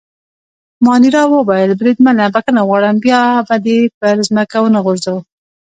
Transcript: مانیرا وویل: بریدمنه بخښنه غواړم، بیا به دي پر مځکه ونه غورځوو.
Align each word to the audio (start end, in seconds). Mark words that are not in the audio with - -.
مانیرا 0.85 1.23
وویل: 1.29 1.71
بریدمنه 1.79 2.25
بخښنه 2.35 2.61
غواړم، 2.67 2.95
بیا 3.05 3.21
به 3.47 3.55
دي 3.65 3.77
پر 3.99 4.15
مځکه 4.35 4.57
ونه 4.61 4.79
غورځوو. 4.85 5.19